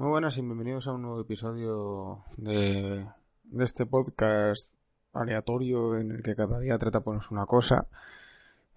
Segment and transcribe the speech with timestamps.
[0.00, 3.06] Muy buenas y bienvenidos a un nuevo episodio de,
[3.58, 4.72] este podcast
[5.12, 7.86] aleatorio en el que cada día trata ponerse una cosa.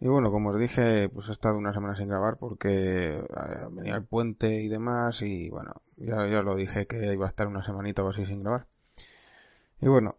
[0.02, 3.26] Y bueno, como os dije, pues he estado una semana sin grabar porque eh,
[3.72, 7.48] venía el puente y demás y bueno, ya, ya lo dije que iba a estar
[7.48, 8.68] una semanita o así sin grabar.
[9.80, 10.18] Y bueno,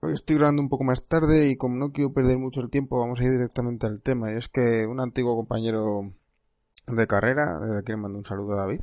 [0.00, 2.98] hoy estoy grabando un poco más tarde y como no quiero perder mucho el tiempo
[2.98, 4.32] vamos a ir directamente al tema.
[4.32, 6.14] Y es que un antiguo compañero
[6.86, 8.80] de carrera, desde aquí le mando un saludo a David,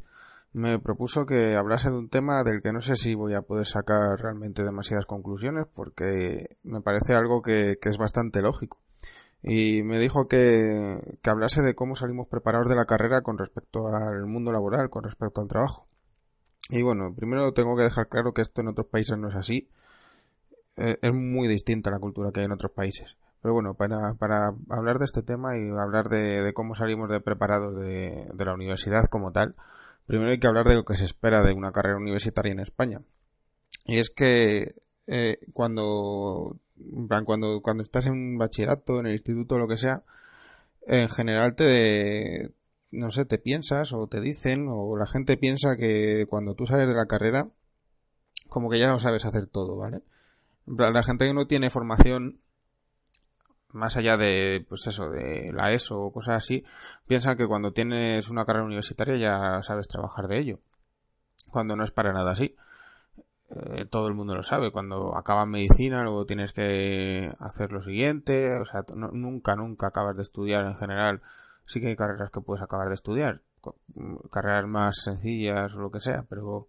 [0.54, 3.66] me propuso que hablase de un tema del que no sé si voy a poder
[3.66, 8.80] sacar realmente demasiadas conclusiones porque me parece algo que, es bastante lógico.
[9.44, 13.88] Y me dijo que, que hablase de cómo salimos preparados de la carrera con respecto
[13.88, 15.88] al mundo laboral, con respecto al trabajo.
[16.70, 19.70] Y bueno, primero tengo que dejar claro que esto en otros países no es así.
[20.78, 23.16] Eh, es muy distinta la cultura que hay en otros países.
[23.42, 27.20] Pero bueno, para, para hablar de este tema y hablar de, de cómo salimos de
[27.20, 29.56] preparados de, de la universidad como tal,
[30.12, 33.02] primero hay que hablar de lo que se espera de una carrera universitaria en España.
[33.86, 34.76] Y es que
[35.08, 36.58] eh, cuando,
[37.26, 40.03] cuando, cuando estás en un bachillerato, en el instituto, lo que sea,
[40.86, 42.52] en general te,
[42.92, 46.90] no sé, te piensas o te dicen o la gente piensa que cuando tú sales
[46.90, 47.48] de la carrera,
[48.50, 50.02] como que ya no sabes hacer todo, ¿vale?
[50.66, 52.42] La gente que no tiene formación
[53.73, 56.66] más allá de, pues eso, de la ESO o cosas así,
[57.08, 60.59] piensan que cuando tienes una carrera universitaria ya sabes trabajar de ello.
[61.52, 62.55] Cuando no es para nada así.
[63.50, 64.72] Eh, todo el mundo lo sabe.
[64.72, 68.57] Cuando acabas medicina, luego tienes que hacer lo siguiente.
[68.59, 71.22] O sea, nunca, nunca acabas de estudiar en general.
[71.66, 73.41] Sí que hay carreras que puedes acabar de estudiar.
[74.31, 76.67] Carreras más sencillas o lo que sea, pero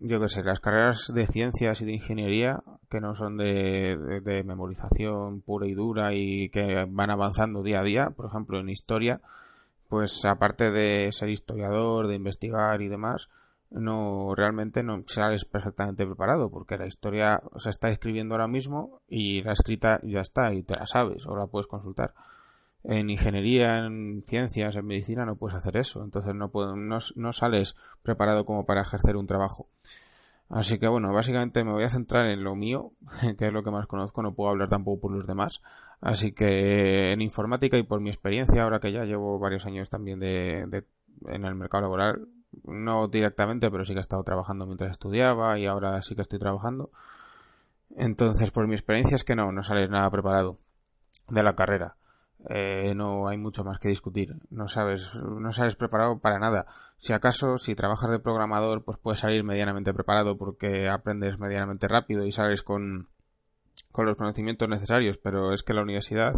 [0.00, 4.44] yo qué sé, las carreras de ciencias y de ingeniería, que no son de, de,
[4.44, 9.20] memorización pura y dura y que van avanzando día a día, por ejemplo en historia,
[9.88, 13.28] pues aparte de ser historiador, de investigar y demás,
[13.70, 19.42] no realmente no sales perfectamente preparado porque la historia se está escribiendo ahora mismo y
[19.42, 22.14] la escrita ya está y te la sabes o la puedes consultar
[22.88, 26.02] en ingeniería, en ciencias, en medicina no puedes hacer eso.
[26.02, 29.68] Entonces no, no, sales preparado como para ejercer un trabajo.
[30.48, 32.92] Así que bueno, básicamente me voy a centrar en lo mío,
[33.38, 35.60] que es lo que más conozco, no puedo hablar tampoco por los demás.
[36.00, 40.18] Así que en informática y por mi experiencia, ahora que ya llevo varios años también
[40.18, 40.84] de,
[41.26, 42.26] en el mercado laboral,
[42.64, 46.38] no directamente, pero sí que he estado trabajando mientras estudiaba y ahora sí que estoy
[46.38, 46.90] trabajando.
[47.96, 50.56] Entonces, por mi experiencia es que no, no sales nada preparado
[51.28, 51.98] de la carrera.
[52.48, 54.36] Eh, no hay mucho más que discutir.
[54.50, 56.66] No sabes, no sabes preparado para nada.
[56.96, 62.24] Si acaso, si trabajas de programador, pues puedes salir medianamente preparado porque aprendes medianamente rápido
[62.24, 63.08] y sales con,
[63.90, 66.32] con los conocimientos necesarios, pero es que la universidad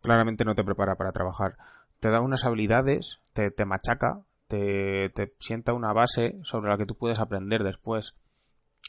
[0.00, 1.56] claramente no te prepara para trabajar.
[2.00, 6.86] Te da unas habilidades, te, te machaca, te, te sienta una base sobre la que
[6.86, 8.16] tú puedes aprender después.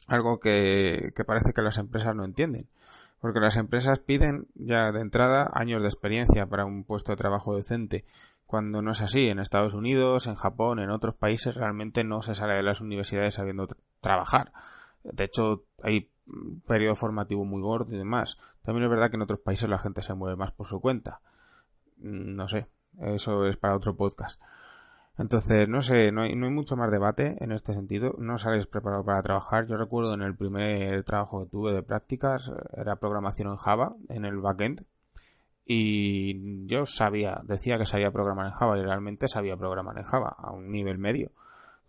[0.07, 2.69] Algo que, que parece que las empresas no entienden
[3.19, 7.55] porque las empresas piden ya de entrada años de experiencia para un puesto de trabajo
[7.55, 8.05] decente,
[8.45, 9.27] cuando no es así.
[9.27, 13.35] En Estados Unidos, en Japón, en otros países realmente no se sale de las universidades
[13.35, 13.67] sabiendo
[13.99, 14.51] trabajar.
[15.03, 16.09] De hecho, hay
[16.67, 18.37] periodo formativo muy gordo y demás.
[18.63, 21.21] También es verdad que en otros países la gente se mueve más por su cuenta.
[21.97, 22.67] No sé,
[23.01, 24.41] eso es para otro podcast.
[25.17, 28.15] Entonces, no sé, no hay, no hay mucho más debate en este sentido.
[28.19, 29.65] No sales preparado para trabajar.
[29.67, 34.25] Yo recuerdo en el primer trabajo que tuve de prácticas, era programación en Java, en
[34.25, 34.85] el backend.
[35.65, 40.35] Y yo sabía, decía que sabía programar en Java y realmente sabía programar en Java
[40.37, 41.31] a un nivel medio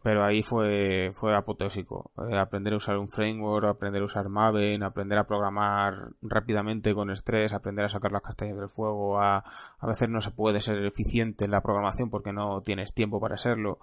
[0.03, 2.11] pero ahí fue, fue apoteósico.
[2.31, 7.11] Eh, aprender a usar un framework, aprender a usar Maven, aprender a programar rápidamente con
[7.11, 9.45] estrés, aprender a sacar las castañas del fuego, a,
[9.79, 13.37] a veces no se puede ser eficiente en la programación porque no tienes tiempo para
[13.37, 13.79] serlo.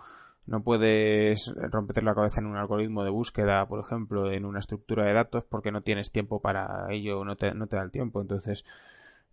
[0.48, 5.04] No puedes romper la cabeza en un algoritmo de búsqueda, por ejemplo, en una estructura
[5.04, 8.22] de datos porque no tienes tiempo para ello, no te, no te da el tiempo.
[8.22, 8.64] Entonces,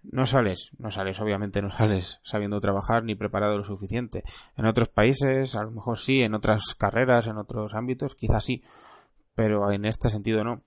[0.03, 4.25] no sales, no sales, obviamente no sales sabiendo trabajar ni preparado lo suficiente.
[4.57, 8.63] En otros países, a lo mejor sí, en otras carreras, en otros ámbitos, quizás sí,
[9.35, 10.63] pero en este sentido no.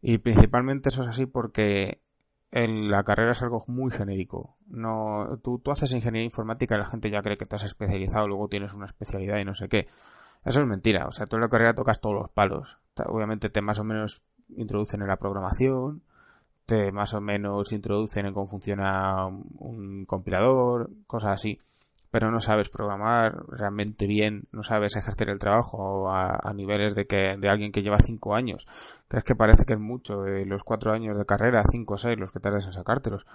[0.00, 2.00] Y principalmente eso es así porque
[2.50, 4.56] en la carrera es algo muy genérico.
[4.68, 8.28] No, tú, tú haces ingeniería informática y la gente ya cree que te has especializado,
[8.28, 9.88] luego tienes una especialidad y no sé qué.
[10.44, 11.06] Eso es mentira.
[11.06, 12.78] O sea, tú en la carrera tocas todos los palos.
[13.06, 14.24] Obviamente te más o menos
[14.56, 16.02] introducen en la programación,
[16.68, 21.58] te más o menos introducen en cómo funciona un compilador, cosas así.
[22.10, 27.36] Pero no sabes programar realmente bien, no sabes ejercer el trabajo a, niveles de que
[27.38, 28.66] de alguien que lleva cinco años.
[29.08, 32.18] Crees que parece que es mucho, de los cuatro años de carrera, cinco o seis
[32.18, 33.26] los que tardes en sacártelos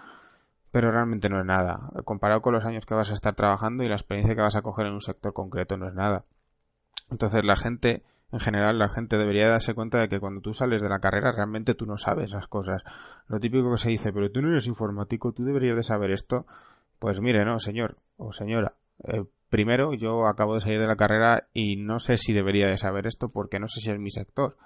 [0.71, 1.91] pero realmente no es nada.
[2.03, 4.63] Comparado con los años que vas a estar trabajando y la experiencia que vas a
[4.63, 6.25] coger en un sector concreto no es nada.
[7.11, 8.01] Entonces la gente,
[8.33, 11.31] en general, la gente debería darse cuenta de que cuando tú sales de la carrera
[11.31, 12.81] realmente tú no sabes las cosas.
[13.27, 16.47] Lo típico que se dice, pero tú no eres informático, tú deberías de saber esto.
[16.97, 18.73] Pues mire, no, señor o señora.
[19.03, 22.79] Eh, primero, yo acabo de salir de la carrera y no sé si debería de
[22.79, 24.57] saber esto porque no sé si es mi sector.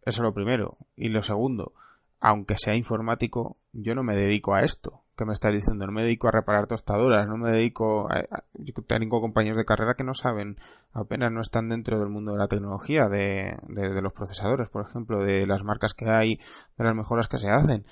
[0.00, 0.78] Eso es lo primero.
[0.96, 1.74] Y lo segundo,
[2.20, 5.86] aunque sea informático, yo no me dedico a esto que me está diciendo.
[5.86, 8.22] No me dedico a reparar tostadoras, no me dedico a...
[8.54, 10.58] Yo tengo compañeros de carrera que no saben,
[10.92, 15.24] apenas no están dentro del mundo de la tecnología, de, de, los procesadores, por ejemplo,
[15.24, 16.36] de las marcas que hay,
[16.76, 17.86] de las mejoras que se hacen.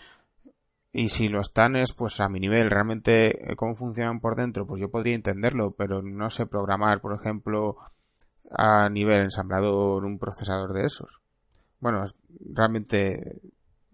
[0.92, 4.66] Y si lo están es pues a mi nivel, realmente eh, cómo funcionan por dentro,
[4.66, 7.76] pues yo podría entenderlo, pero no sé programar, por ejemplo,
[8.50, 11.20] a nivel ensamblador un procesador de esos.
[11.80, 12.04] Bueno,
[12.52, 13.40] realmente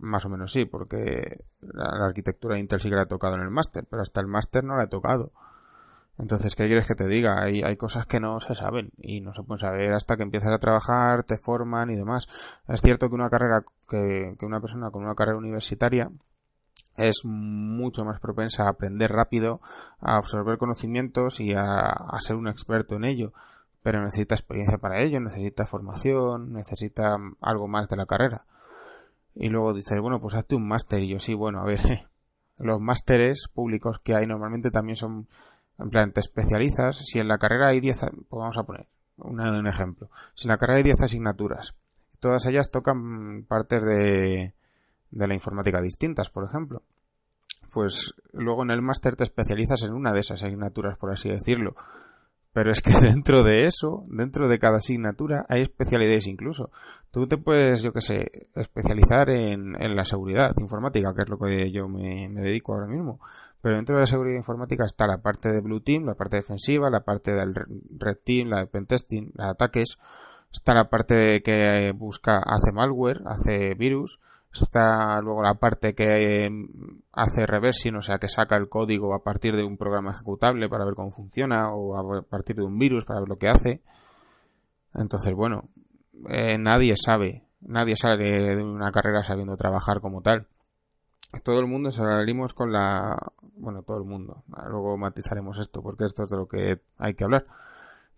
[0.00, 3.42] más o menos sí, porque la, arquitectura de Intel sí que la he tocado en
[3.42, 5.32] el máster, pero hasta el máster no la he tocado.
[6.18, 7.42] Entonces, ¿qué quieres que te diga?
[7.42, 10.50] Hay, hay cosas que no se saben y no se pueden saber hasta que empiezas
[10.50, 12.26] a trabajar, te forman y demás.
[12.68, 16.10] Es cierto que una carrera, que, que una persona con una carrera universitaria
[16.96, 19.60] es mucho más propensa a aprender rápido,
[20.00, 23.32] a absorber conocimientos y a, a ser un experto en ello.
[23.82, 28.44] Pero necesita experiencia para ello, necesita formación, necesita algo más de la carrera.
[29.40, 31.02] Y luego dices, bueno, pues hazte un máster.
[31.02, 31.80] Y yo, sí, bueno, a ver,
[32.58, 35.28] los másteres públicos que hay normalmente también son,
[35.78, 36.98] en plan, te especializas.
[36.98, 40.10] Si en la carrera hay 10, pues vamos a poner un ejemplo.
[40.34, 41.74] Si en la carrera hay 10 asignaturas,
[42.20, 44.52] todas ellas tocan partes de,
[45.10, 46.82] de la informática distintas, por ejemplo.
[47.72, 51.76] Pues luego en el máster te especializas en una de esas asignaturas, por así decirlo.
[52.52, 56.70] Pero es que dentro de eso, dentro de cada asignatura, hay especialidades incluso.
[57.10, 61.38] Tú te puedes, yo qué sé, especializar en, en, la seguridad informática, que es lo
[61.38, 63.20] que yo me, dedico ahora mismo.
[63.60, 66.90] Pero dentro de la seguridad informática está la parte de Blue Team, la parte defensiva,
[66.90, 69.98] la parte del Red Team, la de Pentesting, los ataques.
[70.52, 74.20] Está la parte que busca, hace malware, hace virus
[74.52, 76.68] Está luego la parte que em,
[77.12, 80.84] hace reversing, o sea, que saca el código a partir de un programa ejecutable para
[80.84, 83.82] ver cómo funciona o a partir de un virus para ver lo que hace.
[84.94, 85.68] Entonces, bueno,
[86.28, 90.48] eh, nadie sabe, nadie sale de una carrera sabiendo trabajar como tal.
[91.44, 93.16] Todo el mundo salimos con la...
[93.54, 94.42] Bueno, todo el mundo.
[94.68, 97.46] Luego matizaremos esto porque esto es de lo que hay que hablar.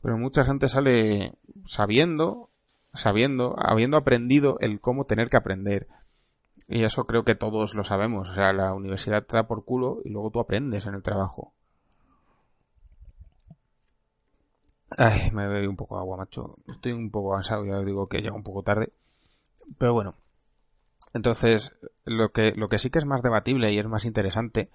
[0.00, 1.34] Pero mucha gente sale
[1.64, 2.48] sabiendo,
[2.94, 5.88] sabiendo, habiendo aprendido el cómo tener que aprender,
[6.68, 8.30] y eso creo que todos lo sabemos.
[8.30, 11.52] O sea, la universidad te da por culo y luego tú aprendes en el trabajo.
[14.98, 16.56] Ay, me bebí un poco de agua, macho.
[16.68, 18.92] Estoy un poco cansado, ya os digo que llega un poco tarde.
[19.78, 20.14] Pero bueno.
[21.14, 24.70] Entonces, lo que, lo que sí que es más debatible y es más interesante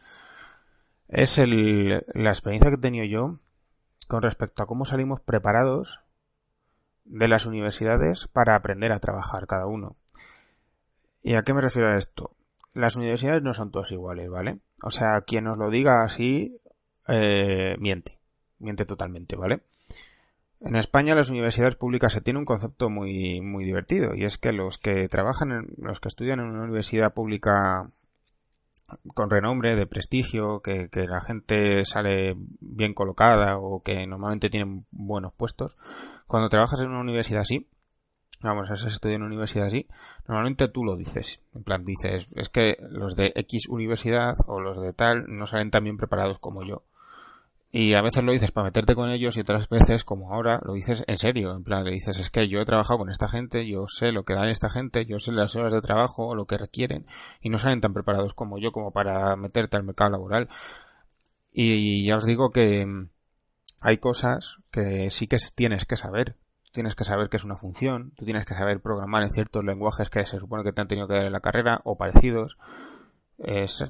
[1.07, 3.39] es el, la experiencia que he tenido yo
[4.07, 6.01] con respecto a cómo salimos preparados
[7.05, 9.95] de las universidades para aprender a trabajar cada uno.
[11.27, 12.31] ¿Y a qué me refiero a esto?
[12.73, 14.59] Las universidades no son todas iguales, ¿vale?
[14.81, 16.57] O sea, quien nos lo diga así,
[17.09, 18.17] eh, miente.
[18.59, 19.59] Miente totalmente, ¿vale?
[20.61, 24.53] En España las universidades públicas se tiene un concepto muy, muy divertido y es que
[24.53, 27.91] los que trabajan, en, los que estudian en una universidad pública
[29.13, 34.85] con renombre, de prestigio, que, que, la gente sale bien colocada o que normalmente tienen
[34.91, 35.75] buenos puestos,
[36.25, 37.67] cuando trabajas en una universidad así,
[38.41, 39.87] vamos, has estudiado en una universidad así,
[40.27, 41.43] normalmente tú lo dices.
[41.55, 45.71] En plan, dices, es que los de X universidad o los de tal no salen
[45.71, 46.83] tan bien preparados como yo.
[47.69, 50.73] Y a veces lo dices para meterte con ellos y otras veces, como ahora, lo
[50.73, 51.53] dices en serio.
[51.55, 54.23] En plan, le dices, es que yo he trabajado con esta gente, yo sé lo
[54.23, 57.05] que dan esta gente, yo sé las horas de trabajo o lo que requieren
[57.41, 60.47] y no salen tan preparados como yo como para meterte al mercado laboral.
[61.51, 62.87] Y ya os digo que
[63.81, 66.35] hay cosas que sí que tienes que saber
[66.71, 70.09] tienes que saber qué es una función, tú tienes que saber programar en ciertos lenguajes
[70.09, 72.57] que se supone que te han tenido que dar en la carrera o parecidos.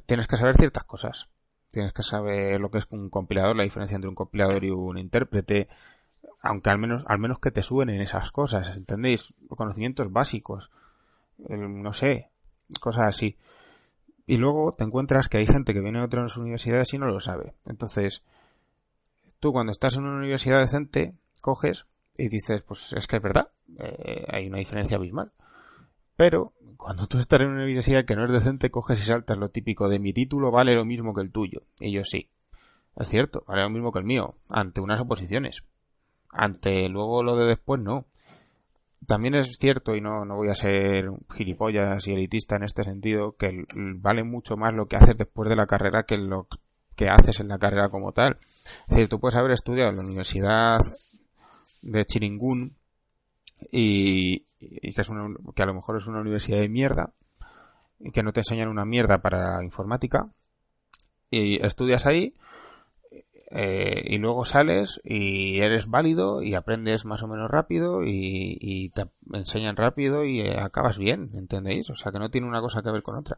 [0.05, 1.29] tienes que saber ciertas cosas.
[1.71, 4.97] Tienes que saber lo que es un compilador, la diferencia entre un compilador y un
[4.97, 5.67] intérprete,
[6.41, 9.33] aunque al menos, al menos que te suenen esas cosas, ¿entendéis?
[9.49, 10.71] Conocimientos básicos,
[11.37, 12.31] no sé,
[12.79, 13.37] cosas así.
[14.25, 17.19] Y luego te encuentras que hay gente que viene de otras universidades y no lo
[17.19, 17.53] sabe.
[17.65, 18.23] Entonces,
[19.39, 21.85] tú cuando estás en una universidad decente, coges
[22.17, 25.31] Y dices, pues es que es verdad, eh, hay una diferencia abismal.
[26.15, 29.49] Pero cuando tú estás en una universidad que no es decente, coges y saltas lo
[29.49, 31.63] típico de mi título vale lo mismo que el tuyo.
[31.79, 32.29] Y yo sí.
[32.95, 35.63] Es cierto, vale lo mismo que el mío, ante unas oposiciones.
[36.31, 38.05] Ante luego lo de después no.
[39.05, 43.35] También es cierto, y no, no voy a ser gilipollas y elitista en este sentido,
[43.37, 46.47] que vale mucho más lo que haces después de la carrera que lo
[46.95, 48.39] que haces en la carrera como tal.
[48.41, 50.79] Es decir, tú puedes haber estudiado en la Universidad
[51.83, 52.75] de Chiringún
[53.71, 57.13] y, que, es una, que a lo mejor es una universidad de mierda
[57.99, 60.29] y que no te enseñan una mierda para informática
[61.29, 62.35] y estudias ahí
[63.49, 69.05] eh, y luego sales y eres válido y aprendes más o menos rápido y, te
[69.33, 71.89] enseñan rápido y eh, acabas bien, ¿entendéis?
[71.89, 73.37] O sea que no tiene una cosa que ver con otra.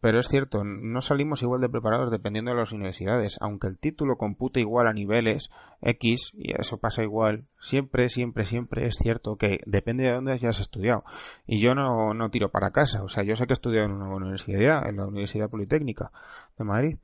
[0.00, 4.16] Pero es cierto, no salimos igual de preparados dependiendo de las universidades, aunque el título
[4.16, 5.50] compute igual a niveles
[5.82, 10.58] X, y eso pasa igual, siempre, siempre, siempre es cierto que depende de dónde hayas
[10.58, 11.04] estudiado.
[11.46, 13.92] Y yo no, no tiro para casa, o sea, yo sé que he estudiado en
[13.92, 16.10] una universidad, en la Universidad Politécnica
[16.56, 16.98] de Madrid,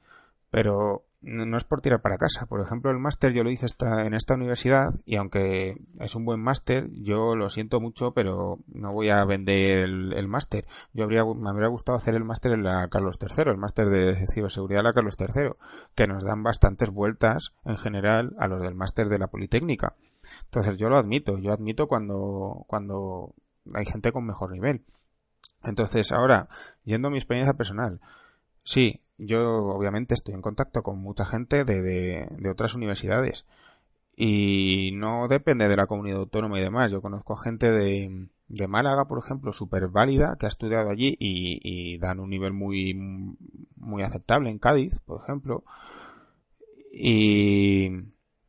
[0.50, 2.46] pero no es por tirar para casa.
[2.46, 6.24] Por ejemplo, el máster yo lo hice esta, en esta universidad y aunque es un
[6.24, 10.66] buen máster, yo lo siento mucho, pero no voy a vender el, máster.
[10.92, 14.26] Yo habría, me habría gustado hacer el máster en la Carlos III, el máster de
[14.28, 15.50] ciberseguridad de la Carlos III,
[15.96, 19.94] que nos dan bastantes vueltas en general a los del máster de la Politécnica.
[20.44, 23.34] Entonces yo lo admito, yo admito cuando, cuando
[23.74, 24.84] hay gente con mejor nivel.
[25.64, 26.48] Entonces ahora,
[26.84, 28.00] yendo a mi experiencia personal,
[28.62, 31.82] sí, yo obviamente estoy en contacto con mucha gente de,
[32.30, 33.46] de, otras universidades
[34.16, 36.90] y no depende de la comunidad autónoma y demás.
[36.90, 41.98] Yo conozco gente de, de Málaga, por ejemplo, súper válida, que ha estudiado allí y,
[41.98, 42.94] dan un nivel muy,
[43.76, 45.64] muy aceptable en Cádiz, por ejemplo.
[46.92, 47.90] Y,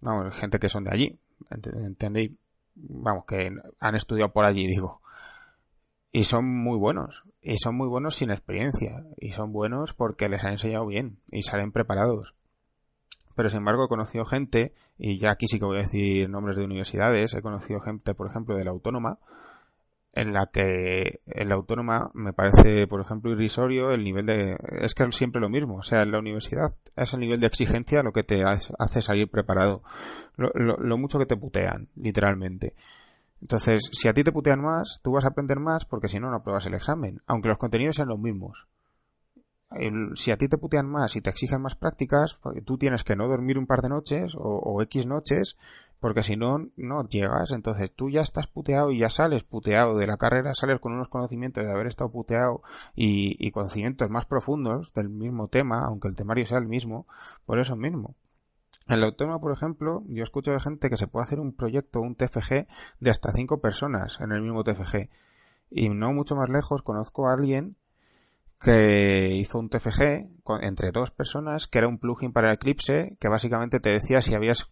[0.01, 1.19] vamos, gente que son de allí,
[1.49, 2.31] ¿entendéis?
[2.75, 5.01] Vamos, que han estudiado por allí, digo
[6.17, 9.05] y son muy buenos y son muy buenos sin experiencia.
[9.17, 12.35] Y son buenos porque les han enseñado bien y salen preparados.
[13.35, 16.57] Pero sin embargo he conocido gente y ya aquí sí que voy a decir nombres
[16.57, 19.19] de universidades he conocido gente por ejemplo de la autónoma
[20.11, 24.93] en la que en la autónoma me parece por ejemplo irrisorio el nivel de es
[24.93, 25.77] que es siempre lo mismo.
[25.77, 29.29] O sea en la universidad es el nivel de exigencia lo que te hace salir
[29.29, 29.83] preparado.
[30.35, 32.73] Lo, lo mucho que te putean literalmente
[33.41, 36.29] entonces, si a ti te putean más, tú vas a aprender más porque si no,
[36.29, 38.67] no apruebas el examen, aunque los contenidos sean los mismos.
[40.15, 43.27] si a ti te putean más y te exigen más prácticas, tú tienes que no
[43.27, 45.57] dormir un par de noches o, X noches,
[45.99, 47.51] porque si no, no llegas.
[47.51, 51.09] Entonces tú ya estás puteado y ya sales puteado de la carrera, sales con unos
[51.09, 52.61] conocimientos de haber estado puteado
[52.95, 57.05] y, y conocimientos más profundos del mismo tema, aunque el temario sea el mismo,
[57.45, 58.15] por eso mismo.
[58.87, 61.99] En la autónoma, por ejemplo, yo escucho de gente que se puede hacer un proyecto,
[61.99, 62.67] un TFG,
[62.99, 65.09] de hasta cinco personas en el mismo TFG.
[65.69, 67.75] Y no mucho más lejos conozco a alguien
[68.59, 73.79] que hizo un TFG entre dos personas, que era un plugin para Eclipse, que básicamente
[73.79, 74.71] te decía si habías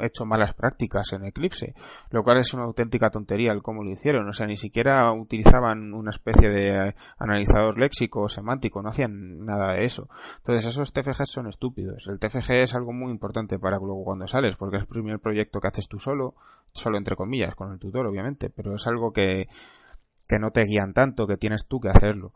[0.00, 1.74] hecho malas prácticas en Eclipse,
[2.10, 5.94] lo cual es una auténtica tontería el cómo lo hicieron, o sea, ni siquiera utilizaban
[5.94, 10.08] una especie de analizador léxico o semántico, no hacían nada de eso.
[10.38, 12.06] Entonces esos TFGs son estúpidos.
[12.08, 15.60] El TFG es algo muy importante para luego cuando sales, porque es el primer proyecto
[15.60, 16.34] que haces tú solo,
[16.72, 19.48] solo entre comillas, con el tutor obviamente, pero es algo que,
[20.28, 22.32] que no te guían tanto, que tienes tú que hacerlo.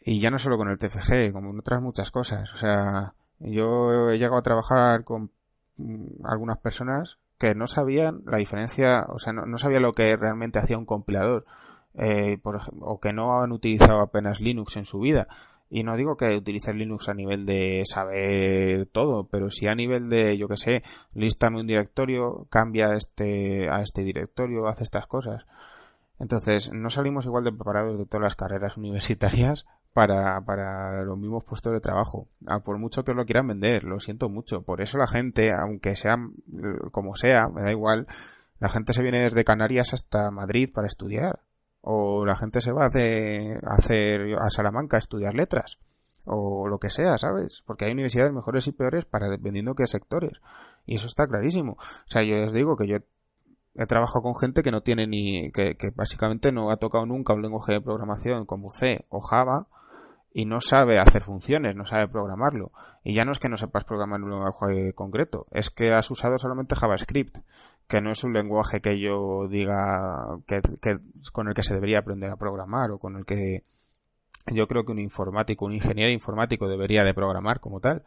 [0.00, 4.10] Y ya no solo con el TFG, como en otras muchas cosas, o sea, yo
[4.10, 5.30] he llegado a trabajar con
[6.24, 10.58] algunas personas que no sabían la diferencia, o sea, no, no sabían lo que realmente
[10.58, 11.44] hacía un compilador,
[11.94, 12.38] eh,
[12.80, 15.28] o que no han utilizado apenas Linux en su vida.
[15.70, 20.08] Y no digo que utilicen Linux a nivel de saber todo, pero si a nivel
[20.08, 20.82] de, yo que sé,
[21.12, 25.46] lístame un directorio, cambia este, a este directorio, hace estas cosas.
[26.18, 31.44] Entonces, no salimos igual de preparados de todas las carreras universitarias para, para los mismos
[31.44, 32.28] puestos de trabajo.
[32.46, 34.62] Ah, por mucho que lo quieran vender, lo siento mucho.
[34.62, 36.16] Por eso la gente, aunque sea
[36.92, 38.06] como sea, me da igual,
[38.60, 41.40] la gente se viene desde Canarias hasta Madrid para estudiar.
[41.80, 45.78] O la gente se va de hacer a Salamanca a estudiar letras.
[46.24, 47.62] O lo que sea, ¿sabes?
[47.64, 50.42] Porque hay universidades mejores y peores para dependiendo qué sectores.
[50.86, 51.72] Y eso está clarísimo.
[51.72, 52.96] O sea, yo os digo que yo
[53.74, 57.32] he trabajado con gente que no tiene ni, que, que básicamente no ha tocado nunca
[57.32, 59.68] un lenguaje de programación como C o Java
[60.32, 62.72] y no sabe hacer funciones, no sabe programarlo.
[63.02, 66.38] Y ya no es que no sepas programar un lenguaje concreto, es que has usado
[66.38, 67.38] solamente JavaScript,
[67.86, 70.60] que no es un lenguaje que yo diga que,
[71.32, 73.64] con el que se debería aprender a programar o con el que
[74.46, 78.04] yo creo que un informático, un ingeniero informático debería de programar como tal.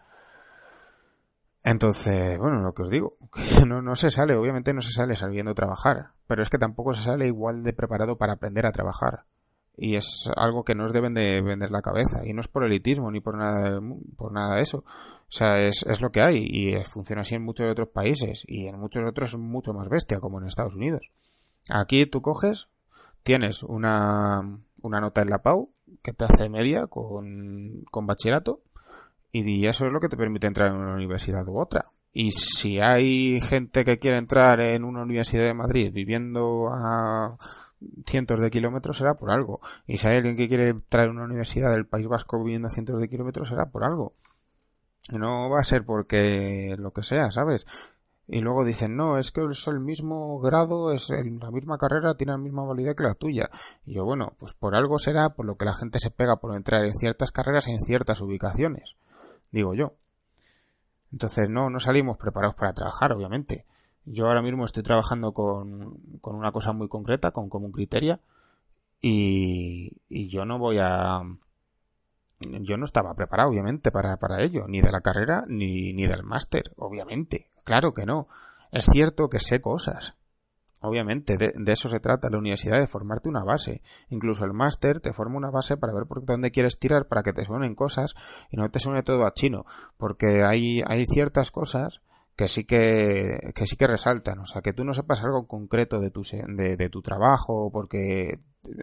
[1.64, 3.18] Entonces, bueno, lo que os digo,
[3.60, 6.94] que no, no se sale, obviamente no se sale sabiendo trabajar, pero es que tampoco
[6.94, 9.26] se sale igual de preparado para aprender a trabajar.
[9.78, 12.26] Y es algo que no os deben de vender la cabeza.
[12.26, 13.80] Y no es por elitismo ni por nada,
[14.18, 14.80] por nada de eso.
[14.80, 16.46] O sea, es, es lo que hay.
[16.50, 18.44] Y funciona así en muchos otros países.
[18.48, 21.10] Y en muchos otros es mucho más bestia, como en Estados Unidos.
[21.70, 22.70] Aquí tú coges,
[23.24, 25.70] tienes una, una nota en la PAU
[26.02, 28.62] que te hace media con, con bachillerato
[29.32, 31.86] y eso es lo que te permite entrar en una universidad u otra.
[32.14, 37.38] Y si hay gente que quiere entrar en una universidad de Madrid viviendo a
[38.06, 39.60] cientos de kilómetros será por algo.
[39.88, 42.72] Y si hay alguien que quiere entrar en una universidad del País Vasco viviendo a
[42.72, 44.14] cientos de kilómetros será por algo.
[45.12, 47.66] No va a ser porque lo que sea, ¿sabes?
[48.28, 52.32] Y luego dicen, no, es que es el mismo grado, es la misma carrera, tiene
[52.32, 53.50] la misma validez que la tuya.
[53.86, 56.56] Y yo, bueno, pues por algo será por lo que la gente se pega por
[56.56, 58.96] entrar en ciertas carreras en ciertas ubicaciones
[59.52, 59.94] digo yo.
[61.12, 63.66] Entonces no, no salimos preparados para trabajar, obviamente.
[64.06, 68.20] Yo ahora mismo estoy trabajando con, con una cosa muy concreta, con Común Criteria,
[69.02, 71.22] y, y yo no voy a...
[72.40, 76.24] Yo no estaba preparado, obviamente, para, para ello, ni de la carrera, ni, ni del
[76.24, 77.48] máster, obviamente.
[77.64, 78.28] Claro que no.
[78.72, 80.16] Es cierto que sé cosas,
[80.84, 83.84] Obviamente, de, eso se trata la universidad, de formarte una base.
[84.10, 87.34] Incluso el máster te forma una base para ver por dónde quieres tirar para que
[87.34, 88.16] te suenen cosas
[88.50, 89.66] y no te suene todo a chino.
[89.98, 92.02] Porque hay, hay ciertas cosas
[92.42, 94.40] que sí que, que sí que resaltan.
[94.40, 98.40] O sea, que tú no sepas algo concreto de tu, de, de tu trabajo porque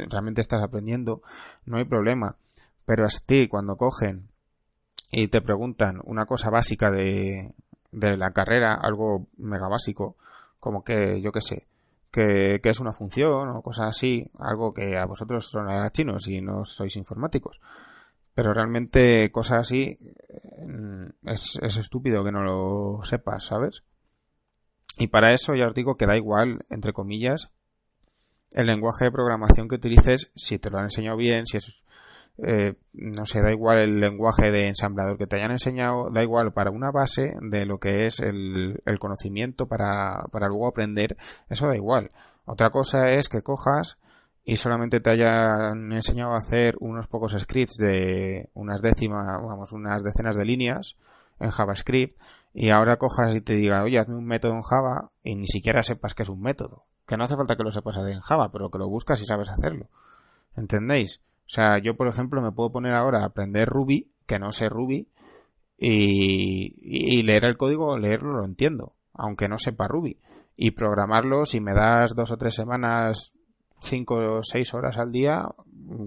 [0.09, 1.23] realmente estás aprendiendo,
[1.67, 2.37] no hay problema.
[2.85, 4.29] Pero a ti, cuando cogen
[5.11, 7.53] y te preguntan una cosa básica de,
[7.91, 10.15] de la carrera, algo mega básico,
[10.61, 11.67] como que, yo qué sé,
[12.13, 16.65] que, es una función o cosas así, algo que a vosotros sonará chino si no
[16.65, 17.61] sois informáticos.
[18.39, 19.99] Pero realmente cosas así
[20.65, 23.83] mm, es, es estúpido que no lo sepas, ¿sabes?
[24.97, 27.51] Y para eso ya os digo que da igual, entre comillas,
[28.53, 31.85] el lenguaje de programación que utilices, si te lo han enseñado bien, si es
[32.41, 36.53] eh, no sé, da igual el lenguaje de ensamblador que te hayan enseñado, da igual
[36.53, 41.17] para una base de lo que es el, conocimiento para, para luego aprender,
[41.49, 42.13] eso da igual.
[42.45, 43.99] Otra cosa es que cojas
[44.49, 50.03] y solamente te hayan enseñado a hacer unos pocos scripts de unas décimas, vamos, unas
[50.03, 50.97] decenas de líneas
[51.39, 52.19] en JavaScript
[52.55, 55.83] y ahora cojas y te diga, oye, hazme un método en Java y ni siquiera
[55.83, 56.87] sepas que es un método.
[57.07, 59.27] Que no hace falta que lo sepas hacer en Java, pero que lo buscas y
[59.27, 59.91] sabes hacerlo.
[60.57, 61.21] ¿Entendéis?
[61.41, 64.71] O sea, yo, por ejemplo, me puedo poner ahora a aprender Ruby, que no sé
[64.71, 65.09] Ruby,
[65.77, 70.19] y, leer el código, leerlo lo entiendo, aunque no sepa Ruby.
[70.57, 73.38] Y programarlo, si me das dos o tres semanas,
[73.81, 75.49] cinco o seis horas al día,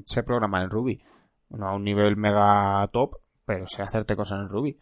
[0.05, 1.01] sé programar en Ruby.
[1.49, 4.79] No a un nivel mega top, pero sé hacerte cosas en Ruby.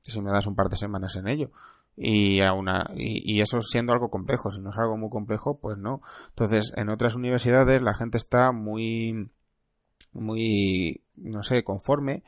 [0.00, 1.50] Si me das un par de semanas en ello.
[1.96, 4.50] Y, a una, y, eso siendo algo complejo.
[4.50, 6.02] Si no es algo muy complejo, pues no.
[6.30, 9.30] Entonces, en otras universidades la gente está muy
[10.14, 12.22] muy, no sé, conforme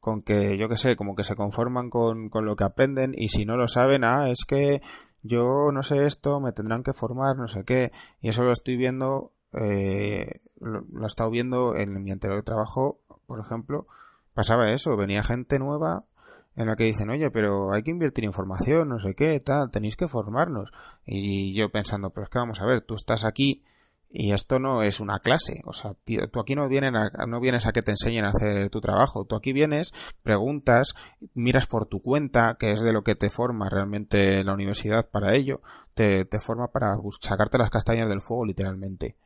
[0.00, 3.28] con que, yo que sé, como que se conforman con, con lo que aprenden y
[3.28, 4.80] si no lo saben, ah, es que
[5.22, 8.76] yo no sé esto, me tendrán que formar, no sé qué, y eso lo estoy
[8.76, 13.86] viendo, eh, lo, he estado viendo en mi anterior trabajo, por ejemplo,
[14.34, 16.04] pasaba eso, venía gente nueva
[16.56, 19.96] en la que dicen, oye, pero hay que invertir información, no sé qué, tal, tenéis
[19.96, 20.72] que formarnos.
[21.06, 23.62] Y yo pensando, pero es que vamos a ver, tú estás aquí
[24.10, 25.92] y esto no es una clase, o sea,
[26.32, 26.94] tú aquí no, vienen
[27.26, 29.92] no vienes a que te enseñen a hacer tu trabajo, tú aquí vienes,
[30.22, 30.94] preguntas,
[31.34, 35.34] miras por tu cuenta, que es de lo que te forma realmente la universidad para
[35.34, 35.60] ello,
[35.94, 39.16] te, te forma para sacarte las castañas del fuego literalmente.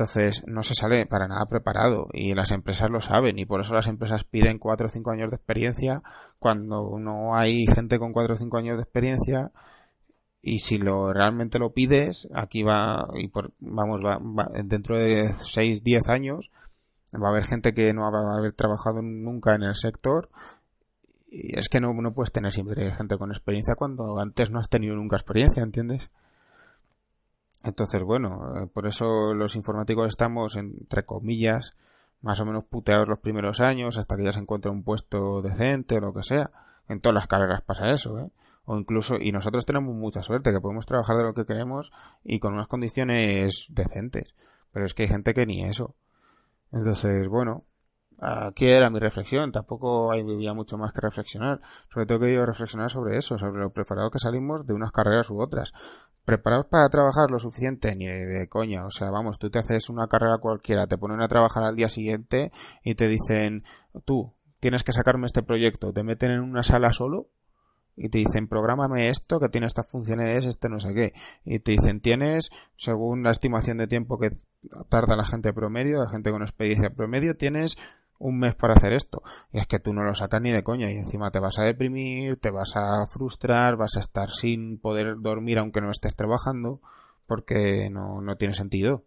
[0.00, 3.38] Entonces no se sale para nada preparado y las empresas lo saben.
[3.38, 6.02] Y por eso las empresas piden cuatro o cinco años de experiencia.
[6.38, 9.50] Cuando no hay gente con cuatro o cinco años de experiencia
[10.42, 14.18] y si lo realmente lo pides aquí va y por, vamos va,
[14.64, 16.50] dentro de 6 10 años
[17.14, 20.30] va a haber gente que no va a haber trabajado nunca en el sector
[21.28, 24.68] y es que no, no puedes tener siempre gente con experiencia cuando antes no has
[24.68, 26.10] tenido nunca experiencia ¿entiendes?
[27.62, 31.76] entonces bueno eh, por eso los informáticos estamos entre comillas
[32.22, 35.98] más o menos puteados los primeros años hasta que ya se encuentra un puesto decente
[35.98, 36.50] o lo que sea
[36.88, 38.30] en todas las carreras pasa eso ¿eh?
[38.70, 41.90] O incluso y nosotros tenemos mucha suerte que podemos trabajar de lo que queremos
[42.22, 44.36] y con unas condiciones decentes.
[44.70, 45.96] Pero es que hay gente que ni eso.
[46.70, 47.64] Entonces bueno
[48.20, 49.50] aquí era mi reflexión.
[49.50, 51.60] Tampoco había mucho más que reflexionar.
[51.92, 55.30] Sobre todo que yo reflexionar sobre eso sobre lo preparado que salimos de unas carreras
[55.30, 55.72] u otras.
[56.24, 58.84] Preparados para trabajar lo suficiente ni de, coña.
[58.84, 61.88] O sea vamos tú te haces una carrera cualquiera te ponen a trabajar al día
[61.88, 62.52] siguiente
[62.84, 63.64] y te dicen
[64.04, 67.30] tú tienes que sacarme este proyecto te meten en una sala solo
[67.96, 71.12] y te dicen, prográmame esto que tiene estas funciones, este no sé qué.
[71.44, 74.30] Y te dicen, tienes, según la estimación de tiempo que
[74.88, 77.76] tarda la gente promedio, la gente con experiencia promedio, tienes
[78.18, 79.22] un mes para hacer esto.
[79.52, 81.64] Y es que tú no lo sacas ni de coña y encima te vas a
[81.64, 86.80] deprimir, te vas a frustrar, vas a estar sin poder dormir aunque no estés trabajando,
[87.26, 89.04] porque no, no tiene sentido.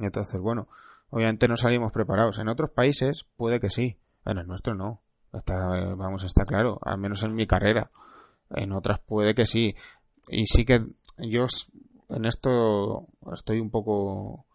[0.00, 0.68] Entonces, bueno,
[1.10, 2.38] obviamente no salimos preparados.
[2.38, 5.02] En otros países puede que sí, en el nuestro no.
[5.36, 7.90] Está, vamos, está claro, al menos en mi carrera.
[8.50, 9.76] En otras puede que sí.
[10.28, 10.86] Y sí que
[11.18, 11.46] yo
[12.08, 14.46] en esto estoy un poco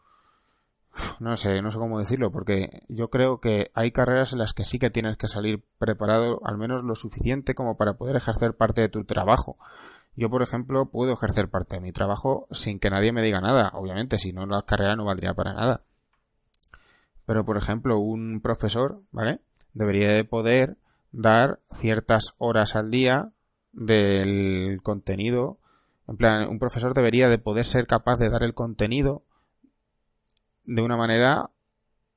[1.20, 4.66] no sé, no sé cómo decirlo, porque yo creo que hay carreras en las que
[4.66, 8.82] sí que tienes que salir preparado al menos lo suficiente como para poder ejercer parte
[8.82, 9.58] de tu trabajo.
[10.16, 13.72] Yo, por ejemplo, puedo ejercer parte de mi trabajo sin que nadie me diga nada.
[13.74, 15.84] Obviamente, si no, la carrera no valdría para nada.
[17.26, 19.40] Pero, por ejemplo, un profesor, ¿vale?
[19.74, 20.78] Debería de poder
[21.12, 23.32] dar ciertas horas al día
[23.74, 25.58] del contenido.
[26.08, 29.24] En plan, un profesor debería de poder ser capaz de dar el contenido
[30.66, 31.50] de una manera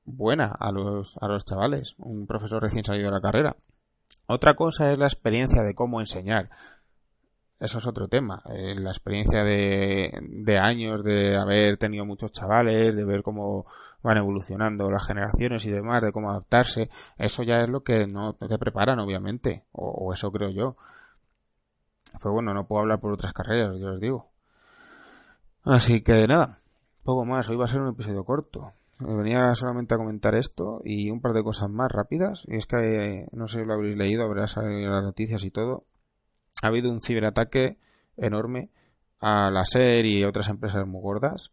[0.05, 3.55] buena a los, a los chavales, un profesor recién salido de la carrera.
[4.27, 6.49] Otra cosa es la experiencia de cómo enseñar.
[7.59, 8.43] Eso es otro tema.
[8.49, 13.65] Eh, la experiencia de, de años, de haber tenido muchos chavales, de ver cómo
[14.03, 18.33] van evolucionando las generaciones y demás, de cómo adaptarse, eso ya es lo que no
[18.35, 19.65] te preparan, obviamente.
[19.71, 20.75] O, eso creo yo.
[22.21, 24.31] Pues bueno, no puedo hablar por otras carreras, yo os digo.
[25.63, 26.59] Así que nada,
[27.03, 28.73] poco más, hoy va a ser un episodio corto.
[28.99, 32.45] Venía solamente a comentar esto y un par de cosas más rápidas.
[32.47, 35.85] Y es que, no sé si lo habréis leído, habrá salido las noticias y todo.
[36.65, 37.77] Ha habido un ciberataque
[38.17, 38.69] enorme
[39.19, 41.51] a la SER y otras empresas muy gordas.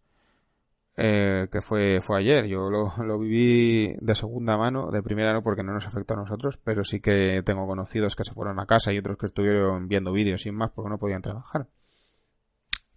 [0.96, 2.46] Eh, que fue, fue ayer.
[2.46, 6.18] Yo lo, lo, viví de segunda mano, de primera no porque no nos afectó a
[6.18, 9.88] nosotros, pero sí que tengo conocidos que se fueron a casa y otros que estuvieron
[9.88, 11.66] viendo vídeos sin más porque no podían trabajar.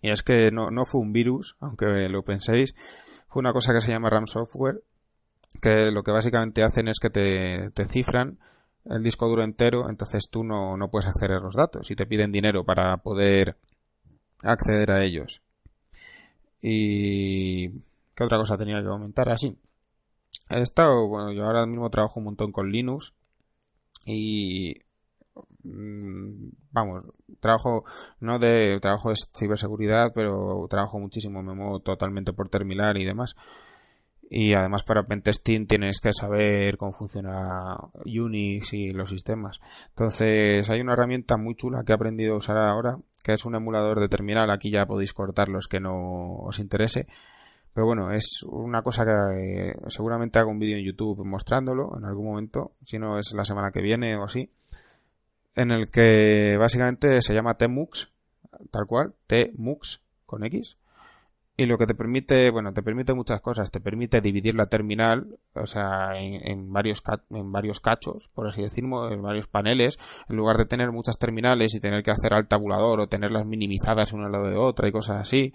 [0.01, 2.75] Y es que no, no fue un virus, aunque lo penséis,
[3.27, 4.83] fue una cosa que se llama RAM Software,
[5.61, 8.39] que lo que básicamente hacen es que te, te cifran
[8.85, 12.05] el disco duro entero, entonces tú no, no puedes acceder a los datos y te
[12.05, 13.57] piden dinero para poder
[14.41, 15.41] acceder a ellos.
[16.61, 17.69] Y
[18.15, 19.29] ¿qué otra cosa tenía que comentar?
[19.29, 19.57] Así.
[20.49, 23.13] He estado, bueno, yo ahora mismo trabajo un montón con Linux
[24.05, 24.75] y
[25.63, 27.03] Mm, vamos,
[27.39, 27.83] trabajo
[28.19, 33.35] no de trabajo de ciberseguridad, pero trabajo muchísimo, me muevo totalmente por terminal y demás.
[34.29, 39.59] Y además para pentesting tienes que saber cómo funciona Unix y los sistemas.
[39.89, 43.55] Entonces hay una herramienta muy chula que he aprendido a usar ahora, que es un
[43.55, 44.49] emulador de terminal.
[44.49, 47.07] Aquí ya podéis cortar los que no os interese.
[47.73, 52.05] Pero bueno, es una cosa que eh, seguramente hago un vídeo en YouTube mostrándolo en
[52.05, 54.49] algún momento, si no es la semana que viene o así
[55.55, 58.11] en el que básicamente se llama Tmux,
[58.71, 60.77] tal cual, Tmux con X.
[61.57, 63.71] Y lo que te permite, bueno, te permite muchas cosas.
[63.71, 69.09] Te permite dividir la terminal, o sea, en, varios, en varios cachos, por así decirlo,
[69.09, 69.97] en varios paneles.
[70.27, 74.11] En lugar de tener muchas terminales y tener que hacer al tabulador o tenerlas minimizadas
[74.11, 75.53] una al lado de otra y cosas así,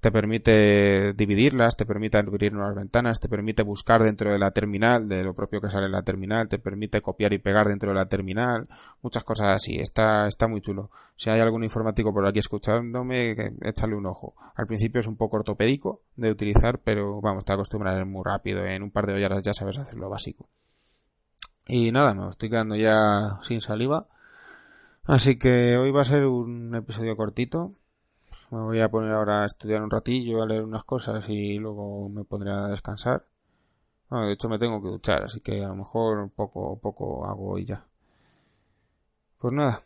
[0.00, 5.08] te permite dividirlas, te permite abrir nuevas ventanas, te permite buscar dentro de la terminal,
[5.08, 7.96] de lo propio que sale en la terminal, te permite copiar y pegar dentro de
[7.96, 8.68] la terminal,
[9.02, 10.90] muchas cosas así, está, está muy chulo.
[11.16, 14.34] Si hay algún informático por aquí escuchándome, échale un ojo.
[14.54, 18.82] Al principio es un poco ortopédico de utilizar, pero vamos, te acostumbras muy rápido, en
[18.82, 20.48] un par de horas ya sabes hacer lo básico.
[21.66, 24.06] Y nada, me estoy quedando ya sin saliva.
[25.04, 27.74] Así que hoy va a ser un episodio cortito,
[28.50, 32.08] me voy a poner ahora a estudiar un ratillo, a leer unas cosas y luego
[32.08, 33.26] me pondré a descansar.
[34.08, 37.58] Bueno, de hecho me tengo que duchar, así que a lo mejor poco poco hago
[37.58, 37.86] y ya.
[39.38, 39.84] Pues nada,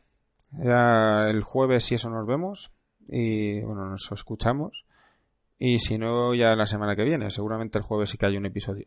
[0.53, 2.73] ya el jueves si eso nos vemos
[3.09, 4.85] y bueno, nos escuchamos.
[5.59, 8.47] Y si no, ya la semana que viene, seguramente el jueves sí que hay un
[8.47, 8.87] episodio.